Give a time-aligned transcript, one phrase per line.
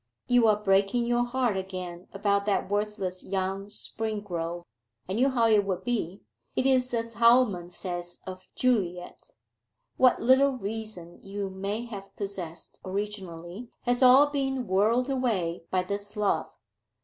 [0.25, 4.63] 'You are breaking your heart again about that worthless young Springrove.
[5.07, 6.21] I knew how it would be.
[6.55, 9.35] It is as Hallam says of Juliet
[9.97, 16.17] what little reason you may have possessed originally has all been whirled away by this
[16.17, 16.49] love.